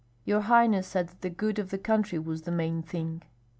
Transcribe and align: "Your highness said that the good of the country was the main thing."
"Your 0.25 0.41
highness 0.41 0.87
said 0.87 1.09
that 1.09 1.21
the 1.21 1.29
good 1.29 1.59
of 1.59 1.69
the 1.69 1.77
country 1.77 2.17
was 2.17 2.41
the 2.41 2.51
main 2.51 2.81
thing." 2.81 3.21